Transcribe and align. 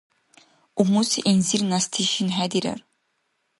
Умуси 0.79 1.19
гӀинзир 1.25 1.61
нясти 1.71 2.01
шин 2.11 2.29
хӀедирар. 2.35 2.79